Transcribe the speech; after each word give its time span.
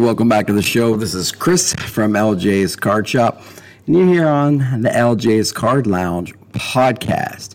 welcome 0.00 0.28
back 0.28 0.46
to 0.46 0.52
the 0.52 0.62
show. 0.62 0.96
This 0.96 1.14
is 1.14 1.32
Chris 1.32 1.72
from 1.74 2.12
LJ's 2.12 2.76
Card 2.76 3.08
Shop, 3.08 3.42
and 3.86 3.96
you're 3.96 4.06
here 4.06 4.28
on 4.28 4.58
the 4.82 4.90
LJ's 4.90 5.52
Card 5.52 5.86
Lounge 5.86 6.34
podcast. 6.52 7.54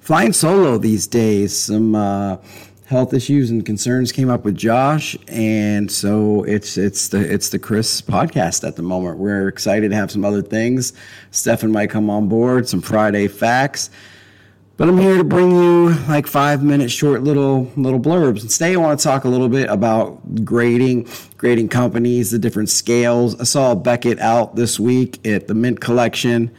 Flying 0.00 0.32
solo 0.32 0.76
these 0.78 1.06
days, 1.06 1.56
some 1.56 1.94
uh, 1.94 2.36
health 2.84 3.14
issues 3.14 3.50
and 3.50 3.64
concerns 3.64 4.12
came 4.12 4.28
up 4.28 4.44
with 4.44 4.56
Josh, 4.56 5.16
and 5.28 5.90
so 5.90 6.42
it's 6.44 6.76
it's 6.76 7.08
the 7.08 7.20
it's 7.20 7.48
the 7.48 7.58
Chris 7.58 8.02
podcast 8.02 8.66
at 8.66 8.76
the 8.76 8.82
moment. 8.82 9.18
We're 9.18 9.48
excited 9.48 9.90
to 9.90 9.96
have 9.96 10.10
some 10.10 10.24
other 10.24 10.42
things. 10.42 10.92
Stefan 11.30 11.72
might 11.72 11.88
come 11.88 12.10
on 12.10 12.28
board, 12.28 12.68
some 12.68 12.82
Friday 12.82 13.26
facts. 13.26 13.90
But 14.80 14.88
I'm 14.88 14.96
here 14.96 15.18
to 15.18 15.24
bring 15.24 15.50
you 15.50 15.90
like 16.08 16.26
five 16.26 16.62
minute 16.62 16.90
short 16.90 17.22
little 17.22 17.70
little 17.76 18.00
blurbs. 18.00 18.40
And 18.40 18.48
today 18.48 18.72
I 18.72 18.76
want 18.78 18.98
to 18.98 19.04
talk 19.04 19.24
a 19.24 19.28
little 19.28 19.50
bit 19.50 19.68
about 19.68 20.42
grading, 20.42 21.06
grading 21.36 21.68
companies, 21.68 22.30
the 22.30 22.38
different 22.38 22.70
scales. 22.70 23.38
I 23.38 23.44
saw 23.44 23.74
Beckett 23.74 24.18
out 24.20 24.56
this 24.56 24.80
week 24.80 25.26
at 25.26 25.48
the 25.48 25.54
Mint 25.54 25.82
Collection, 25.82 26.50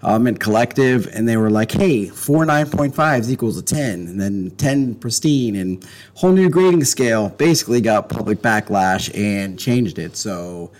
uh, 0.00 0.18
Mint 0.18 0.40
Collective, 0.40 1.10
and 1.12 1.28
they 1.28 1.36
were 1.36 1.50
like, 1.50 1.72
"Hey, 1.72 2.06
four 2.06 2.46
fives 2.46 3.30
equals 3.30 3.58
a 3.58 3.62
ten, 3.62 4.06
and 4.06 4.18
then 4.18 4.50
ten 4.56 4.94
pristine, 4.94 5.54
and 5.54 5.84
whole 6.14 6.32
new 6.32 6.48
grading 6.48 6.84
scale." 6.84 7.34
Basically, 7.36 7.82
got 7.82 8.08
public 8.08 8.40
backlash 8.40 9.14
and 9.14 9.58
changed 9.58 9.98
it. 9.98 10.16
So 10.16 10.70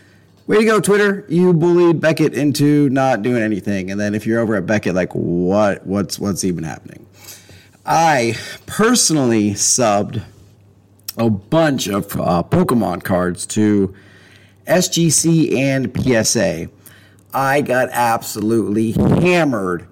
way 0.48 0.58
to 0.58 0.64
go, 0.64 0.80
Twitter. 0.80 1.24
You 1.28 1.52
bullied 1.52 2.00
Beckett 2.00 2.34
into 2.34 2.88
not 2.88 3.22
doing 3.22 3.42
anything. 3.42 3.90
And 3.90 4.00
then 4.00 4.14
if 4.14 4.26
you're 4.26 4.40
over 4.40 4.56
at 4.56 4.66
Beckett, 4.66 4.94
like 4.94 5.14
what 5.14 5.86
what's 5.86 6.18
what's 6.18 6.42
even 6.42 6.64
happening? 6.64 7.06
I 7.86 8.36
personally 8.66 9.52
subbed 9.52 10.22
a 11.16 11.30
bunch 11.30 11.86
of 11.86 12.04
uh, 12.16 12.42
Pokemon 12.42 13.04
cards 13.04 13.46
to 13.46 13.94
SGC 14.66 15.56
and 15.56 15.94
PSA. 15.96 16.68
I 17.32 17.60
got 17.60 17.88
absolutely 17.90 18.92
hammered 18.92 19.86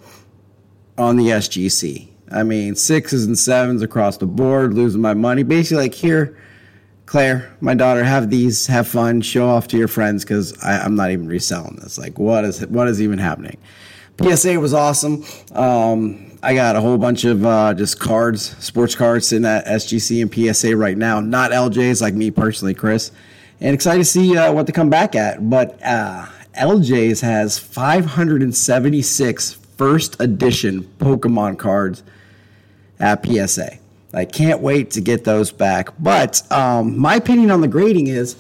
on 0.98 1.16
the 1.16 1.28
SGC. 1.28 2.08
I 2.30 2.42
mean, 2.42 2.74
sixes 2.74 3.24
and 3.24 3.38
sevens 3.38 3.82
across 3.82 4.16
the 4.16 4.26
board, 4.26 4.74
losing 4.74 5.00
my 5.00 5.14
money. 5.14 5.42
Basically, 5.42 5.84
like 5.84 5.94
here, 5.94 6.36
Claire, 7.06 7.56
my 7.60 7.74
daughter, 7.74 8.02
have 8.02 8.30
these, 8.30 8.66
have 8.66 8.88
fun, 8.88 9.20
show 9.20 9.48
off 9.48 9.68
to 9.68 9.78
your 9.78 9.88
friends 9.88 10.24
because 10.24 10.56
I'm 10.62 10.96
not 10.96 11.12
even 11.12 11.28
reselling 11.28 11.76
this. 11.76 11.98
Like, 11.98 12.18
what 12.18 12.44
is 12.44 12.66
what 12.66 12.88
is 12.88 13.00
even 13.00 13.18
happening? 13.18 13.56
PSA 14.20 14.58
was 14.58 14.74
awesome. 14.74 15.24
Um, 15.52 16.38
I 16.42 16.54
got 16.54 16.74
a 16.74 16.80
whole 16.80 16.98
bunch 16.98 17.24
of 17.24 17.44
uh, 17.44 17.74
just 17.74 18.00
cards, 18.00 18.56
sports 18.64 18.94
cards 18.94 19.32
in 19.32 19.42
that 19.42 19.66
SGC 19.66 20.22
and 20.22 20.54
PSA 20.54 20.76
right 20.76 20.96
now. 20.96 21.20
Not 21.20 21.52
LJ's 21.52 22.00
like 22.00 22.14
me 22.14 22.30
personally, 22.30 22.74
Chris, 22.74 23.12
and 23.60 23.72
excited 23.72 23.98
to 23.98 24.04
see 24.04 24.36
uh, 24.36 24.52
what 24.52 24.66
to 24.66 24.72
come 24.72 24.90
back 24.90 25.14
at. 25.14 25.48
But 25.48 25.78
uh, 25.84 26.26
LJ's 26.54 27.20
has 27.20 27.58
576 27.58 29.52
first 29.76 30.20
edition 30.20 30.82
Pokemon 30.98 31.58
cards 31.58 32.02
at 32.98 33.24
PSA. 33.24 33.78
I 34.16 34.24
can't 34.24 34.62
wait 34.62 34.90
to 34.92 35.02
get 35.02 35.24
those 35.24 35.52
back. 35.52 35.90
But 35.98 36.50
um, 36.50 36.98
my 36.98 37.16
opinion 37.16 37.50
on 37.50 37.60
the 37.60 37.68
grading 37.68 38.06
is 38.06 38.34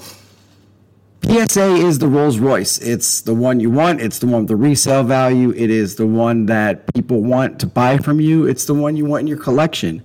PSA 1.22 1.74
is 1.74 1.98
the 1.98 2.08
Rolls 2.08 2.38
Royce. 2.38 2.78
It's 2.78 3.20
the 3.20 3.34
one 3.34 3.60
you 3.60 3.68
want. 3.70 4.00
It's 4.00 4.18
the 4.18 4.26
one 4.26 4.42
with 4.42 4.48
the 4.48 4.56
resale 4.56 5.04
value. 5.04 5.50
It 5.50 5.70
is 5.70 5.96
the 5.96 6.06
one 6.06 6.46
that 6.46 6.92
people 6.94 7.22
want 7.22 7.60
to 7.60 7.66
buy 7.66 7.98
from 7.98 8.20
you. 8.20 8.46
It's 8.46 8.64
the 8.64 8.72
one 8.72 8.96
you 8.96 9.04
want 9.04 9.20
in 9.22 9.26
your 9.26 9.36
collection. 9.36 10.02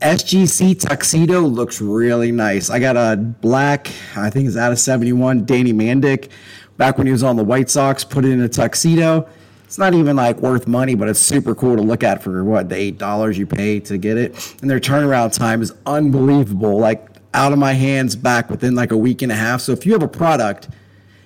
SGC 0.00 0.80
tuxedo 0.80 1.40
looks 1.40 1.82
really 1.82 2.32
nice. 2.32 2.70
I 2.70 2.78
got 2.78 2.96
a 2.96 3.16
black, 3.16 3.88
I 4.16 4.30
think 4.30 4.48
it's 4.48 4.56
out 4.56 4.72
of 4.72 4.78
71, 4.78 5.44
Danny 5.44 5.74
Mendick. 5.74 6.30
Back 6.78 6.96
when 6.96 7.06
he 7.06 7.12
was 7.12 7.22
on 7.22 7.36
the 7.36 7.44
White 7.44 7.68
Sox, 7.68 8.02
put 8.02 8.24
it 8.24 8.30
in 8.30 8.40
a 8.40 8.48
tuxedo 8.48 9.28
it's 9.76 9.78
not 9.78 9.92
even 9.92 10.16
like 10.16 10.38
worth 10.38 10.66
money, 10.66 10.94
but 10.94 11.06
it's 11.06 11.20
super 11.20 11.54
cool 11.54 11.76
to 11.76 11.82
look 11.82 12.02
at 12.02 12.22
for 12.22 12.42
what 12.42 12.70
the 12.70 12.74
eight 12.74 12.96
dollars 12.96 13.36
you 13.36 13.44
pay 13.44 13.78
to 13.80 13.98
get 13.98 14.16
it. 14.16 14.56
And 14.62 14.70
their 14.70 14.80
turnaround 14.80 15.36
time 15.36 15.60
is 15.60 15.70
unbelievable. 15.84 16.78
Like 16.78 17.06
out 17.34 17.52
of 17.52 17.58
my 17.58 17.74
hands 17.74 18.16
back 18.16 18.48
within 18.48 18.74
like 18.74 18.90
a 18.90 18.96
week 18.96 19.20
and 19.20 19.30
a 19.30 19.34
half. 19.34 19.60
So 19.60 19.72
if 19.72 19.84
you 19.84 19.92
have 19.92 20.02
a 20.02 20.08
product 20.08 20.70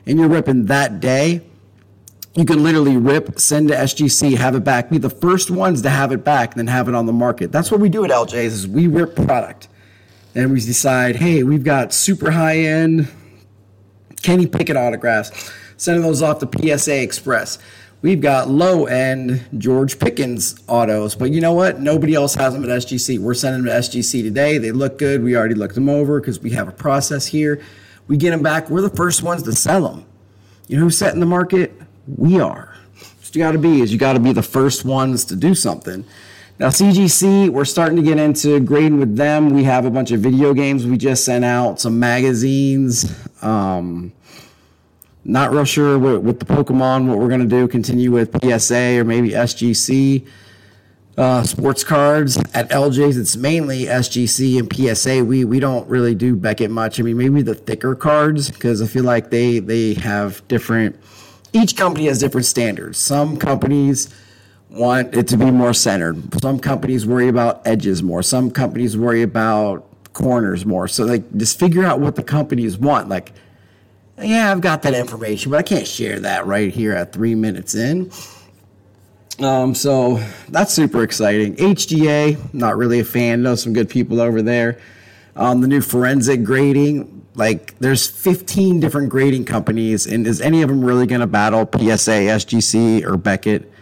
and 0.05 0.19
you're 0.19 0.29
ripping 0.29 0.65
that 0.65 0.99
day, 0.99 1.43
you 2.35 2.45
can 2.45 2.65
literally 2.65 2.97
rip, 2.97 3.39
send 3.39 3.69
to 3.69 3.75
SGC, 3.77 4.37
have 4.37 4.57
it 4.57 4.65
back, 4.65 4.91
be 4.91 4.99
the 4.99 5.11
first 5.11 5.53
ones 5.53 5.83
to 5.83 5.91
have 5.91 6.11
it 6.11 6.25
back, 6.25 6.51
and 6.51 6.59
then 6.59 6.67
have 6.67 6.89
it 6.89 6.97
on 6.97 7.07
the 7.07 7.13
market. 7.13 7.53
That's 7.53 7.71
what 7.71 7.79
we 7.79 7.89
do 7.89 8.05
at 8.05 8.11
LJ's 8.11 8.53
is 8.53 8.67
we 8.67 8.89
rip 8.89 9.15
product. 9.15 9.69
And 10.35 10.51
we 10.51 10.59
decide, 10.59 11.15
hey, 11.15 11.45
we've 11.45 11.63
got 11.63 11.93
super 11.93 12.33
high 12.33 12.59
end 12.59 13.07
Kenny 14.23 14.49
Pickett 14.49 14.77
autographs, 14.77 15.53
sending 15.77 16.03
those 16.03 16.21
off 16.21 16.41
to 16.41 16.79
PSA 16.79 17.01
Express. 17.01 17.61
We've 18.03 18.21
got 18.21 18.49
low 18.49 18.87
end 18.87 19.45
George 19.59 19.99
Pickens 19.99 20.59
autos, 20.67 21.15
but 21.15 21.33
you 21.33 21.43
know 21.43 21.53
what? 21.53 21.81
Nobody 21.81 22.15
else 22.15 22.35
has 22.35 22.55
them 22.55 22.65
at 22.65 22.71
SGC. 22.71 23.19
We're 23.19 23.35
sending 23.35 23.65
them 23.65 23.75
to 23.75 23.79
SGC 23.79 24.23
today. 24.23 24.57
They 24.57 24.73
look 24.73 24.97
good. 24.97 25.23
We 25.23 25.37
already 25.37 25.55
looked 25.55 25.75
them 25.75 25.91
over 25.91 26.19
because 26.19 26.41
we 26.41 26.51
have 26.51 26.67
a 26.67 26.73
process 26.73 27.27
here. 27.27 27.61
We 28.09 28.17
get 28.17 28.31
them 28.31 28.43
back. 28.43 28.71
We're 28.71 28.81
the 28.81 28.89
first 28.89 29.23
ones 29.23 29.43
to 29.43 29.53
sell 29.53 29.87
them. 29.87 30.07
You 30.67 30.79
know 30.79 30.85
who's 30.85 30.97
setting 30.97 31.21
the 31.21 31.27
market? 31.27 31.75
We 32.07 32.41
are. 32.41 32.75
What 32.97 33.37
you 33.37 33.43
got 33.43 33.53
to 33.53 33.59
be 33.59 33.83
is 33.83 33.93
you 33.93 33.99
got 33.99 34.15
to 34.15 34.21
be 34.21 34.33
the 34.33 34.43
first 34.43 34.87
ones 34.87 35.27
to 35.27 35.37
do 35.37 35.55
something. 35.55 36.07
Now, 36.59 36.69
CGC, 36.69 37.51
we're 37.51 37.67
starting 37.67 37.97
to 37.97 38.03
get 38.03 38.19
into 38.19 38.61
grading 38.61 38.99
with 38.99 39.15
them. 39.15 39.51
We 39.51 39.65
have 39.65 39.85
a 39.85 39.91
bunch 39.91 40.11
of 40.11 40.21
video 40.21 40.55
games 40.55 40.87
we 40.87 40.97
just 40.97 41.25
sent 41.25 41.45
out, 41.45 41.81
some 41.81 41.99
magazines. 41.99 43.13
Um, 43.43 44.13
not 45.31 45.53
real 45.53 45.65
sure 45.65 45.99
with, 45.99 46.23
with 46.23 46.41
the 46.41 46.45
Pokemon 46.45 47.07
what 47.07 47.19
we're 47.19 47.29
going 47.29 47.41
to 47.41 47.47
do. 47.47 47.69
Continue 47.69 48.11
with 48.11 48.37
PSA 48.43 48.99
or 48.99 49.05
maybe 49.05 49.31
SGC 49.31 50.27
uh, 51.17 51.43
sports 51.43 51.85
cards 51.85 52.37
at 52.55 52.69
LJ's. 52.71 53.17
It's 53.17 53.37
mainly 53.37 53.85
SGC 53.85 54.59
and 54.59 54.97
PSA. 54.97 55.25
We 55.25 55.45
we 55.45 55.61
don't 55.61 55.89
really 55.89 56.15
do 56.15 56.35
Beckett 56.35 56.71
much. 56.71 56.99
I 56.99 57.05
mean, 57.05 57.17
maybe 57.17 57.43
the 57.43 57.55
thicker 57.55 57.95
cards 57.95 58.51
because 58.51 58.83
I 58.83 58.87
feel 58.87 59.05
like 59.05 59.31
they 59.31 59.61
they 59.61 59.95
have 59.95 60.47
different. 60.49 60.99
Each 61.53 61.77
company 61.77 62.07
has 62.07 62.19
different 62.21 62.47
standards. 62.47 62.99
Some 62.99 63.37
companies 63.37 64.13
want 64.69 65.15
it 65.15 65.27
to 65.29 65.37
be 65.37 65.51
more 65.51 65.75
centered. 65.75 66.41
Some 66.41 66.59
companies 66.59 67.07
worry 67.07 67.29
about 67.29 67.67
edges 67.67 68.03
more. 68.03 68.23
Some 68.23 68.51
companies 68.51 68.97
worry 68.97 69.23
about 69.23 69.87
corners 70.13 70.65
more. 70.65 70.89
So 70.89 71.05
like 71.05 71.37
just 71.37 71.59
figure 71.59 71.85
out 71.85 72.01
what 72.01 72.17
the 72.17 72.23
companies 72.23 72.79
want. 72.79 73.09
Like 73.09 73.33
yeah, 74.23 74.51
I've 74.51 74.61
got 74.61 74.83
that 74.83 74.95
information, 74.95 75.51
but 75.51 75.59
I 75.59 75.63
can't 75.63 75.87
share 75.87 76.21
that 76.21 76.47
right 76.47 76.73
here 76.73 76.93
at 76.93 77.13
three 77.13 77.35
minutes 77.35 77.75
in. 77.75 78.11
Um, 79.41 79.75
so 79.75 80.23
that's 80.49 80.73
super 80.73 81.03
exciting. 81.03 81.57
HGA, 81.57 82.53
not 82.53 82.77
really 82.77 83.01
a 83.01 83.05
fan. 83.05 83.43
Know 83.43 83.55
some 83.55 83.73
good 83.73 83.89
people 83.89 84.21
over 84.21 84.43
there. 84.43 84.79
Um, 85.37 85.61
the 85.61 85.69
new 85.69 85.81
forensic 85.81 86.45
grading, 86.45 87.27
like 87.35 87.79
there's 87.79 88.07
15 88.07 88.81
different 88.81 89.09
grading 89.09 89.47
companies, 89.47 90.07
and 90.07 90.27
is 90.27 90.41
any 90.41 90.63
of 90.63 90.69
them 90.69 90.85
really 90.85 91.07
going 91.07 91.23
to 91.23 91.27
battle 91.27 91.69
PSA, 91.73 92.27
SGC, 92.29 93.05
or 93.05 93.17
Beckett 93.17 93.73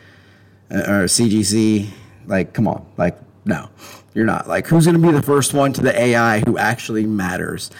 uh, 0.70 0.76
or 0.76 1.04
CGC? 1.04 1.88
Like, 2.26 2.52
come 2.52 2.68
on, 2.68 2.86
like 2.96 3.18
no, 3.44 3.70
you're 4.14 4.26
not. 4.26 4.46
Like, 4.46 4.66
who's 4.66 4.84
going 4.84 5.00
to 5.00 5.04
be 5.04 5.12
the 5.12 5.22
first 5.22 5.54
one 5.54 5.72
to 5.72 5.80
the 5.80 5.98
AI 5.98 6.40
who 6.40 6.58
actually 6.58 7.06
matters? 7.06 7.70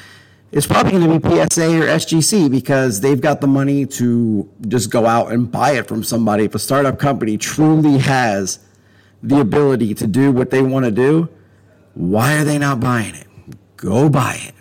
It's 0.51 0.67
probably 0.67 0.93
going 0.93 1.21
to 1.21 1.21
be 1.21 1.29
PSA 1.29 1.83
or 1.83 1.87
SGC 1.87 2.51
because 2.51 3.01
they've 3.01 3.21
got 3.21 3.41
the 3.41 3.47
money 3.47 3.85
to 3.87 4.49
just 4.69 4.91
go 4.91 5.07
out 5.07 5.31
and 5.33 5.51
buy 5.51 5.73
it 5.73 5.87
from 5.87 6.03
somebody. 6.03 6.45
If 6.45 6.55
a 6.55 6.59
startup 6.59 6.99
company 6.99 7.37
truly 7.37 7.99
has 7.99 8.59
the 9.23 9.41
ability 9.41 9.95
to 9.95 10.07
do 10.07 10.33
what 10.33 10.51
they 10.51 10.63
want 10.63 10.87
to 10.87 10.91
do, 10.91 11.29
why 11.95 12.39
are 12.39 12.45
they 12.45 12.59
not 12.59 12.81
buying 12.81 13.15
it? 13.15 13.27
Go 13.77 14.09
buy 14.09 14.41
it. 14.43 14.55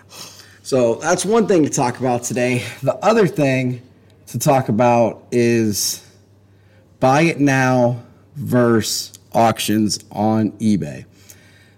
So 0.61 0.95
that's 0.95 1.23
one 1.23 1.47
thing 1.47 1.63
to 1.63 1.69
talk 1.69 1.99
about 1.99 2.23
today. 2.23 2.65
The 2.83 2.95
other 2.95 3.27
thing 3.27 3.81
to 4.27 4.39
talk 4.39 4.67
about 4.67 5.23
is 5.31 6.05
buy 6.99 7.21
it 7.21 7.39
now 7.39 8.03
versus 8.35 9.17
auctions 9.33 9.99
on 10.11 10.51
eBay. 10.53 11.05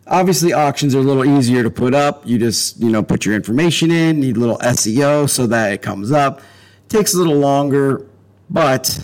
Obviously, 0.09 0.53
auctions 0.53 0.95
are 0.95 0.99
a 0.99 1.03
little 1.03 1.23
easier 1.23 1.61
to 1.61 1.69
put 1.69 1.93
up. 1.93 2.25
You 2.25 2.39
just, 2.39 2.79
you 2.79 2.89
know, 2.89 3.03
put 3.03 3.25
your 3.25 3.35
information 3.35 3.91
in, 3.91 4.19
need 4.19 4.37
a 4.37 4.39
little 4.39 4.57
SEO 4.57 5.29
so 5.29 5.45
that 5.47 5.71
it 5.71 5.81
comes 5.83 6.11
up. 6.11 6.41
Takes 6.87 7.13
a 7.13 7.17
little 7.17 7.37
longer, 7.37 8.07
but 8.49 8.99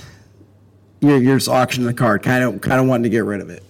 you're, 1.01 1.17
you're 1.17 1.37
just 1.37 1.47
auctioning 1.47 1.85
the 1.85 1.93
card, 1.93 2.23
kind 2.23 2.43
of, 2.43 2.59
kind 2.61 2.81
of 2.81 2.87
wanting 2.87 3.03
to 3.03 3.09
get 3.09 3.23
rid 3.23 3.39
of 3.39 3.51
it. 3.51 3.63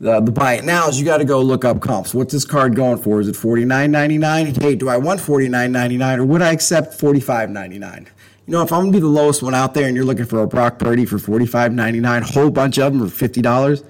The, 0.00 0.20
the 0.20 0.32
buy 0.32 0.54
it 0.54 0.64
now 0.64 0.88
is 0.88 0.98
you 0.98 1.04
got 1.04 1.18
to 1.18 1.24
go 1.24 1.40
look 1.40 1.64
up 1.64 1.80
comps. 1.80 2.14
What's 2.14 2.32
this 2.32 2.44
card 2.44 2.74
going 2.74 2.98
for? 2.98 3.20
Is 3.20 3.28
it 3.28 3.36
forty 3.36 3.64
nine 3.64 3.90
ninety 3.90 4.18
nine? 4.18 4.54
Hey, 4.54 4.74
do 4.74 4.88
I 4.88 4.96
want 4.96 5.20
forty 5.20 5.48
nine 5.48 5.70
ninety 5.70 5.96
nine 5.96 6.18
or 6.18 6.24
would 6.24 6.42
I 6.42 6.52
accept 6.52 6.94
forty 6.94 7.20
five 7.20 7.48
ninety 7.48 7.78
nine? 7.78 8.08
You 8.46 8.52
know, 8.52 8.62
if 8.62 8.72
I'm 8.72 8.80
gonna 8.80 8.92
be 8.92 8.98
the 8.98 9.06
lowest 9.06 9.42
one 9.42 9.54
out 9.54 9.72
there 9.72 9.86
and 9.86 9.96
you're 9.96 10.04
looking 10.04 10.26
for 10.26 10.40
a 10.40 10.46
Brock 10.46 10.78
Purdy 10.78 11.04
for 11.04 11.18
forty 11.18 11.46
five 11.46 11.72
ninety 11.72 12.00
nine, 12.00 12.22
whole 12.22 12.50
bunch 12.50 12.78
of 12.78 12.92
them 12.92 13.08
for 13.08 13.14
fifty 13.14 13.40
dollars, 13.40 13.84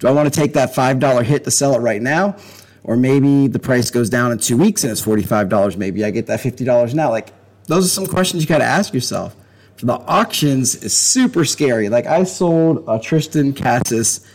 do 0.00 0.08
I 0.08 0.10
want 0.10 0.32
to 0.32 0.40
take 0.40 0.54
that 0.54 0.74
$5 0.74 1.22
hit 1.24 1.44
to 1.44 1.50
sell 1.50 1.74
it 1.74 1.78
right 1.78 2.02
now? 2.02 2.36
Or 2.82 2.96
maybe 2.96 3.46
the 3.46 3.58
price 3.58 3.90
goes 3.90 4.08
down 4.10 4.32
in 4.32 4.38
two 4.38 4.56
weeks 4.56 4.82
and 4.82 4.90
it's 4.90 5.02
$45. 5.02 5.76
Maybe 5.76 6.04
I 6.04 6.10
get 6.10 6.26
that 6.26 6.40
$50 6.40 6.94
now. 6.94 7.10
Like, 7.10 7.32
those 7.66 7.84
are 7.84 7.88
some 7.88 8.06
questions 8.06 8.42
you 8.42 8.48
got 8.48 8.58
to 8.58 8.64
ask 8.64 8.92
yourself. 8.92 9.36
For 9.76 9.86
the 9.86 9.92
auctions 9.94 10.74
is 10.82 10.96
super 10.96 11.44
scary. 11.44 11.88
Like, 11.88 12.06
I 12.06 12.24
sold 12.24 12.78
a 12.78 12.98
Triston 12.98 13.54
Casas 13.54 14.26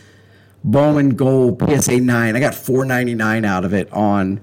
Bowman 0.64 1.10
Gold 1.10 1.60
PSA 1.60 2.00
9. 2.00 2.36
I 2.36 2.40
got 2.40 2.54
499 2.54 3.44
out 3.44 3.64
of 3.64 3.74
it 3.74 3.92
on 3.92 4.40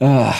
uh, 0.00 0.32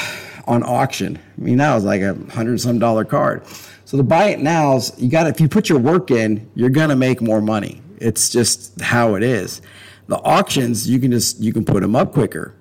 on 0.47 0.63
auction. 0.63 1.19
I 1.37 1.41
mean, 1.41 1.59
that 1.59 1.75
was 1.75 1.85
like 1.85 2.01
a 2.01 2.15
hundred 2.31 2.61
some 2.61 2.79
dollar 2.79 3.05
card. 3.05 3.43
So 3.85 3.97
the 3.97 4.05
buy 4.05 4.27
it 4.27 4.41
nows, 4.41 4.99
you 5.01 5.09
got 5.11 5.27
if 5.27 5.41
you 5.41 5.49
put 5.49 5.69
your 5.69 5.79
work 5.79 6.11
in, 6.11 6.49
you're 6.55 6.71
gonna 6.71 6.97
make 6.97 7.21
more 7.21 7.41
money. 7.41 7.83
It's 8.01 8.31
just 8.31 8.81
how 8.81 9.15
it 9.15 9.23
is. 9.23 9.61
The 10.07 10.19
auctions, 10.19 10.89
you 10.89 10.99
can 10.99 11.11
just 11.11 11.41
you 11.41 11.53
can 11.53 11.65
put 11.65 11.81
them 11.81 11.95
up 11.95 12.13
quicker. 12.13 12.55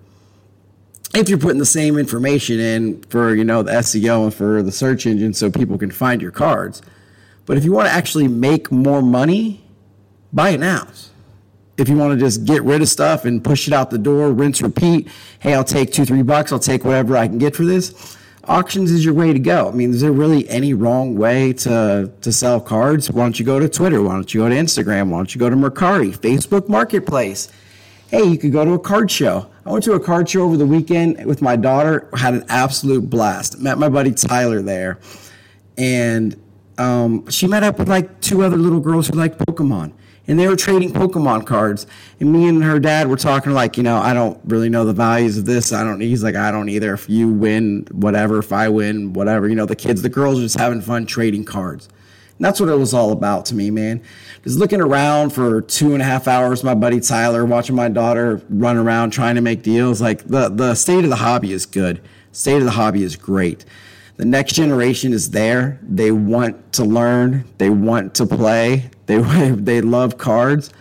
If 1.14 1.30
you're 1.30 1.38
putting 1.38 1.60
the 1.60 1.66
same 1.66 1.98
information 1.98 2.60
in 2.60 3.02
for 3.04 3.34
you 3.34 3.44
know 3.44 3.64
the 3.64 3.72
SEO 3.72 4.26
and 4.26 4.34
for 4.34 4.62
the 4.62 4.72
search 4.72 5.06
engine, 5.06 5.34
so 5.34 5.50
people 5.50 5.78
can 5.78 5.92
find 5.92 6.22
your 6.22 6.32
cards. 6.32 6.82
But 7.46 7.58
if 7.58 7.64
you 7.64 7.72
want 7.72 7.88
to 7.88 7.94
actually 7.94 8.28
make 8.28 8.72
more 8.72 9.02
money, 9.02 9.64
buy 10.34 10.50
it 10.50 10.60
now 10.60 10.88
if 11.78 11.88
you 11.88 11.96
want 11.96 12.12
to 12.12 12.20
just 12.20 12.44
get 12.46 12.64
rid 12.64 12.82
of 12.82 12.90
stuff 12.90 13.24
and 13.26 13.44
push 13.44 13.68
it 13.68 13.74
out 13.74 13.92
the 13.92 13.98
door, 13.98 14.32
rinse, 14.32 14.62
repeat, 14.62 15.08
hey, 15.40 15.54
I'll 15.54 15.64
take 15.64 15.94
two, 15.94 16.06
three 16.06 16.24
bucks, 16.24 16.52
I'll 16.52 16.60
take 16.60 16.84
whatever 16.84 17.16
I 17.16 17.28
can 17.28 17.38
get 17.38 17.56
for 17.56 17.66
this. 17.66 18.18
Auctions 18.48 18.92
is 18.92 19.04
your 19.04 19.14
way 19.14 19.34
to 19.34 19.40
go. 19.40 19.68
I 19.68 19.72
mean, 19.72 19.90
is 19.90 20.00
there 20.00 20.12
really 20.14 20.48
any 20.48 20.74
wrong 20.74 21.18
way 21.18 21.52
to, 21.54 22.10
to 22.22 22.32
sell 22.32 22.62
cards? 22.62 23.12
Why 23.12 23.24
don't 23.24 23.38
you 23.38 23.46
go 23.46 23.60
to 23.60 23.68
Twitter? 23.68 24.02
Why 24.02 24.14
don't 24.14 24.34
you 24.34 24.42
go 24.42 24.50
to 24.50 24.56
Instagram? 24.56 25.10
Why 25.10 25.18
don't 25.18 25.36
you 25.36 25.40
go 25.40 25.50
to 25.50 25.56
Mercari, 25.56 26.18
Facebook 26.18 26.70
Marketplace? 26.70 27.52
Hey, 28.10 28.24
you 28.24 28.38
could 28.38 28.54
go 28.54 28.64
to 28.64 28.72
a 28.72 28.80
card 28.80 29.12
show. 29.12 29.50
I 29.66 29.72
went 29.72 29.84
to 29.84 29.94
a 29.94 30.00
card 30.00 30.30
show 30.30 30.44
over 30.44 30.56
the 30.56 30.66
weekend 30.66 31.26
with 31.26 31.42
my 31.42 31.58
daughter, 31.58 32.08
had 32.16 32.36
an 32.36 32.46
absolute 32.48 33.10
blast. 33.10 33.60
Met 33.60 33.78
my 33.78 33.90
buddy 33.90 34.14
Tyler 34.14 34.62
there. 34.62 35.00
And 35.78 36.42
um, 36.78 37.30
she 37.30 37.48
met 37.48 37.64
up 37.64 37.78
with 37.80 37.90
like 37.90 38.22
two 38.22 38.44
other 38.44 38.56
little 38.56 38.80
girls 38.80 39.08
who 39.08 39.18
like 39.18 39.38
Pokemon 39.38 39.92
and 40.28 40.38
they 40.38 40.48
were 40.48 40.56
trading 40.56 40.92
Pokemon 40.92 41.46
cards. 41.46 41.88
And 42.20 42.32
me 42.32 42.48
and 42.48 42.64
her 42.64 42.80
dad 42.80 43.08
were 43.08 43.16
talking 43.18 43.54
like, 43.54 43.78
you 43.78 43.84
know, 43.84 43.98
I 43.98 44.14
don't 44.14 44.40
really 44.46 44.70
know 44.70 44.84
the 44.84 44.94
values 44.94 45.38
of 45.38 45.46
this. 45.46 45.72
I 45.72 45.84
don't. 45.84 46.02
He's 46.02 46.24
like, 46.24 46.36
I 46.36 46.52
don't 46.52 46.70
either. 46.70 46.94
If 46.94 47.10
you 47.10 47.30
win, 47.30 47.88
whatever. 47.92 48.40
If 48.40 48.52
I 48.52 48.70
win, 48.70 49.14
whatever. 49.14 49.48
You 49.48 49.56
know, 49.56 49.66
the 49.66 49.76
kids, 49.76 50.02
the 50.02 50.10
girls, 50.10 50.40
are 50.40 50.44
just 50.44 50.58
having 50.58 50.82
fun 50.82 51.06
trading 51.06 51.46
cards. 51.46 51.88
And 52.38 52.46
that's 52.46 52.60
what 52.60 52.70
it 52.70 52.78
was 52.78 52.94
all 52.94 53.12
about 53.12 53.46
to 53.48 53.56
me, 53.56 53.72
man. 53.72 54.04
Just 54.44 54.60
looking 54.60 54.82
around 54.82 55.32
for 55.32 55.62
two 55.62 55.94
and 55.94 56.02
a 56.02 56.06
half 56.06 56.28
hours, 56.28 56.64
my 56.64 56.76
buddy 56.76 57.00
Tyler, 57.00 57.46
watching 57.46 57.76
my 57.76 57.90
daughter 57.90 58.42
run 58.50 58.78
around 58.78 59.12
trying 59.12 59.36
to 59.36 59.42
make 59.42 59.64
deals. 59.64 60.02
Like 60.02 60.26
the 60.28 60.50
the 60.50 60.76
state 60.76 61.04
of 61.04 61.10
the 61.10 61.16
hobby 61.16 61.52
is 61.52 61.66
good. 61.66 62.02
State 62.32 62.58
of 62.58 62.66
the 62.66 62.72
hobby 62.72 63.02
is 63.02 63.16
great 63.16 63.66
the 64.18 64.26
next 64.26 64.54
generation 64.54 65.14
is 65.14 65.30
there. 65.30 65.80
They 65.84 66.12
want 66.12 66.74
to 66.74 66.84
learn. 66.84 67.46
They 67.60 67.70
want 67.70 68.16
to 68.16 68.26
play. 68.26 68.90
They 69.06 69.18
they 69.52 69.82
love 69.82 70.18
cards. 70.18 70.72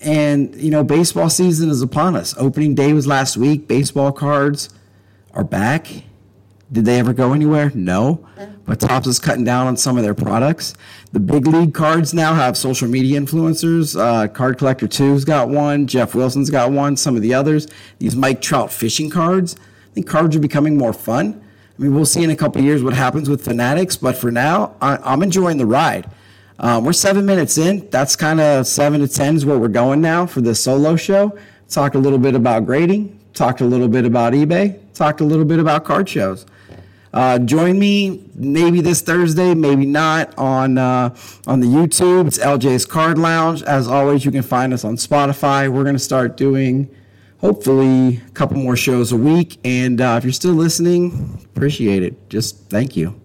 And 0.00 0.54
you 0.56 0.70
know, 0.70 0.84
baseball 0.84 1.30
season 1.30 1.70
is 1.70 1.80
upon 1.80 2.16
us. 2.16 2.34
Opening 2.36 2.74
day 2.74 2.92
was 2.92 3.06
last 3.06 3.36
week. 3.36 3.68
Baseball 3.68 4.12
cards 4.12 4.68
are 5.32 5.44
back. 5.44 5.86
Did 6.72 6.86
they 6.86 6.98
ever 6.98 7.12
go 7.12 7.32
anywhere? 7.32 7.70
No. 7.74 8.26
But 8.64 8.80
Topps 8.80 9.06
is 9.06 9.18
cutting 9.18 9.44
down 9.44 9.66
on 9.66 9.76
some 9.76 9.96
of 9.96 10.02
their 10.02 10.14
products. 10.14 10.74
The 11.12 11.20
big 11.20 11.46
league 11.46 11.74
cards 11.74 12.12
now 12.12 12.34
have 12.34 12.56
social 12.56 12.88
media 12.88 13.20
influencers. 13.20 13.98
Uh, 13.98 14.26
Card 14.28 14.58
Collector 14.58 14.88
2's 14.88 15.24
got 15.24 15.50
one. 15.50 15.86
Jeff 15.86 16.14
Wilson's 16.14 16.50
got 16.50 16.72
one. 16.72 16.96
Some 16.96 17.14
of 17.14 17.22
the 17.22 17.34
others. 17.34 17.68
These 17.98 18.16
Mike 18.16 18.40
Trout 18.40 18.72
fishing 18.72 19.10
cards. 19.10 19.54
I 19.56 19.94
think 19.94 20.08
cards 20.08 20.34
are 20.34 20.40
becoming 20.40 20.76
more 20.76 20.94
fun. 20.94 21.43
I 21.76 21.82
mean, 21.82 21.94
we'll 21.94 22.06
see 22.06 22.22
in 22.22 22.30
a 22.30 22.36
couple 22.36 22.62
years 22.62 22.84
what 22.84 22.94
happens 22.94 23.28
with 23.28 23.44
Fanatics, 23.44 23.96
but 23.96 24.16
for 24.16 24.30
now, 24.30 24.76
I, 24.80 25.12
am 25.12 25.22
enjoying 25.22 25.58
the 25.58 25.66
ride. 25.66 26.08
Um, 26.60 26.84
we're 26.84 26.92
seven 26.92 27.26
minutes 27.26 27.58
in. 27.58 27.88
That's 27.90 28.14
kind 28.14 28.40
of 28.40 28.66
seven 28.68 29.00
to 29.00 29.08
ten 29.08 29.34
is 29.34 29.44
where 29.44 29.58
we're 29.58 29.66
going 29.68 30.00
now 30.00 30.24
for 30.24 30.40
this 30.40 30.62
solo 30.62 30.94
show. 30.94 31.36
Talked 31.68 31.96
a 31.96 31.98
little 31.98 32.18
bit 32.18 32.36
about 32.36 32.64
grading, 32.64 33.18
talked 33.32 33.60
a 33.60 33.64
little 33.64 33.88
bit 33.88 34.04
about 34.04 34.34
eBay, 34.34 34.78
talked 34.94 35.20
a 35.20 35.24
little 35.24 35.44
bit 35.44 35.58
about 35.58 35.84
card 35.84 36.08
shows. 36.08 36.46
Uh, 37.12 37.38
join 37.40 37.78
me 37.78 38.24
maybe 38.34 38.80
this 38.80 39.00
Thursday, 39.00 39.54
maybe 39.54 39.86
not 39.86 40.36
on 40.38 40.78
uh, 40.78 41.14
on 41.48 41.58
the 41.58 41.66
YouTube. 41.66 42.28
It's 42.28 42.38
LJ's 42.38 42.86
Card 42.86 43.18
Lounge. 43.18 43.62
As 43.64 43.88
always, 43.88 44.24
you 44.24 44.30
can 44.30 44.42
find 44.42 44.72
us 44.72 44.84
on 44.84 44.96
Spotify. 44.96 45.68
We're 45.68 45.84
going 45.84 45.96
to 45.96 46.00
start 46.00 46.36
doing 46.36 46.88
hopefully 47.38 48.20
a 48.26 48.30
couple 48.30 48.58
more 48.58 48.76
shows 48.76 49.12
a 49.12 49.16
week. 49.16 49.58
And 49.64 50.00
uh, 50.00 50.16
if 50.18 50.24
you're 50.24 50.32
still 50.32 50.54
listening, 50.54 51.38
appreciate 51.44 52.02
it. 52.02 52.28
Just 52.28 52.68
thank 52.70 52.96
you. 52.96 53.20